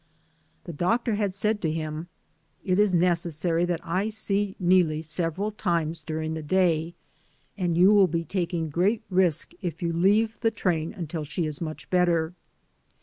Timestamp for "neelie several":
4.59-5.51